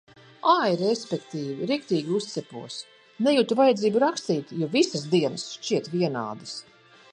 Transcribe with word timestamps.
Ai, 0.51 0.69
respektīvi, 0.77 1.67
riktīgi 1.71 2.15
uzcepos. 2.21 2.79
Nejutu 3.27 3.59
vajadzību 3.61 4.03
rakstīt, 4.07 4.57
jo 4.63 4.73
visas 4.79 5.07
dienas 5.15 5.47
šķiet 5.59 5.95
vienādas. 5.97 6.59